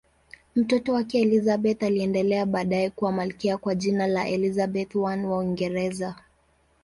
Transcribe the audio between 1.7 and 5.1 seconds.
aliendelea baadaye kuwa malkia kwa jina la Elizabeth I